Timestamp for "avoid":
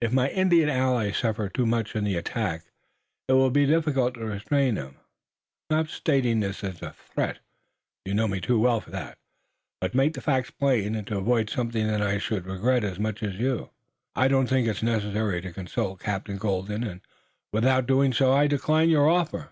11.18-11.50